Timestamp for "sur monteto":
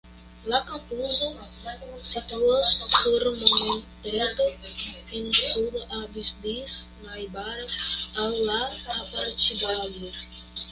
2.95-4.49